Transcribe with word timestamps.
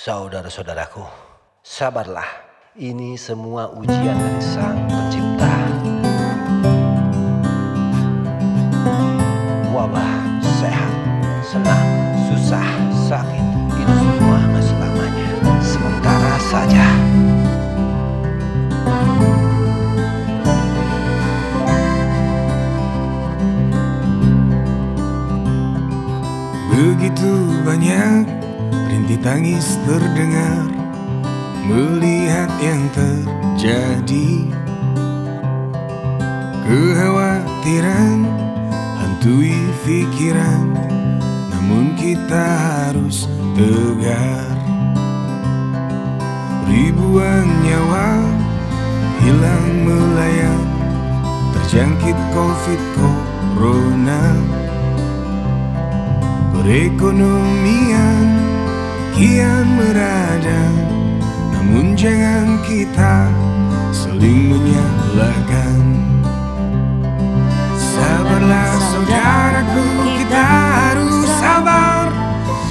Saudara-saudaraku, 0.00 1.04
sabarlah. 1.60 2.24
Ini 2.72 3.20
semua 3.20 3.68
ujian 3.68 4.16
dari 4.16 4.40
Sang 4.40 4.88
Pencipta. 4.88 5.52
Wabah, 9.76 10.40
sehat, 10.40 10.94
senang, 11.44 11.88
susah, 12.32 12.68
sakit, 13.12 13.44
itu 13.76 13.92
semua 13.92 14.40
nggak 14.40 14.64
selamanya. 14.64 15.28
Sementara 15.60 16.34
saja. 16.48 16.86
Begitu 26.72 27.32
banyak 27.68 28.39
rintih 28.70 29.20
tangis 29.22 29.78
terdengar 29.86 30.80
Melihat 31.70 32.50
yang 32.58 32.82
terjadi. 32.90 34.50
Kekhawatiran 36.66 38.26
hantui 38.98 39.54
pikiran 39.86 40.74
Namun 41.54 41.94
kita 41.94 42.46
harus 42.58 43.30
tegar. 43.54 44.50
Ribuan 46.66 47.46
nyawa 47.62 48.18
hilang 49.22 49.70
melayang 49.86 50.66
Terjangkit 51.54 52.18
covid 52.34 52.82
corona. 52.98 54.34
Perekonomian 56.50 58.49
kian 59.20 59.68
meradang 59.76 60.76
Namun 61.52 61.92
jangan 61.92 62.56
kita 62.64 63.28
saling 63.92 64.48
menyalahkan. 64.48 65.76
Sabarlah 67.76 68.72
saudaraku 68.80 69.84
kita 70.16 70.40
harus 70.40 71.28
sabar. 71.36 72.08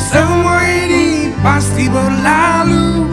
Semua 0.00 0.64
ini 0.64 1.28
pasti 1.44 1.92
berlalu. 1.92 3.04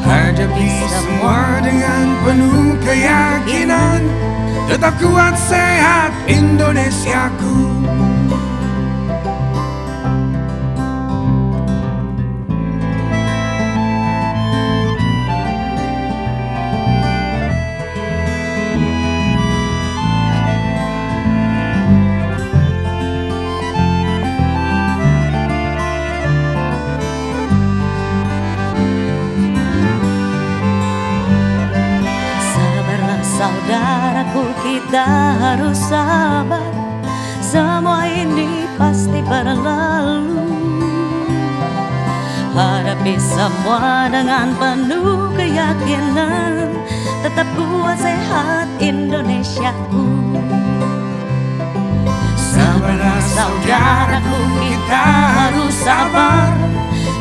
Hadapi 0.00 0.70
semua 0.88 1.60
dengan 1.60 2.06
penuh 2.24 2.72
keyakinan. 2.80 4.00
Tetap 4.72 4.96
kuat 4.96 5.36
sehat 5.36 6.10
Indonesiaku 6.24 7.77
kita 34.88 35.36
harus 35.36 35.76
sabar. 35.76 36.72
Semua 37.44 38.08
ini 38.08 38.64
pasti 38.80 39.20
berlalu. 39.20 40.48
Hadapi 42.56 43.20
semua 43.20 44.08
dengan 44.08 44.48
penuh 44.56 45.28
keyakinan. 45.36 46.72
Tetap 47.20 47.44
kuat 47.52 48.00
sehat 48.00 48.64
Indonesiaku. 48.80 50.08
Sabarlah 52.40 53.20
saudaraku 53.28 54.40
kita 54.56 55.04
harus 55.36 55.74
sabar. 55.84 56.48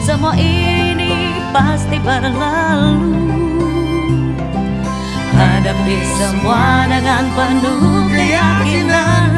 Semua 0.07 0.39
ini 0.39 1.35
pasti 1.51 1.99
berlalu 1.99 3.26
Hadapi 5.37 6.01
semua 6.17 6.89
dengan 6.89 7.29
penuh 7.37 8.09
keyakinan 8.09 9.29